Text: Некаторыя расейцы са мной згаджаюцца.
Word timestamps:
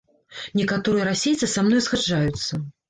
Некаторыя 0.61 1.05
расейцы 1.11 1.51
са 1.55 1.69
мной 1.69 1.87
згаджаюцца. 1.91 2.67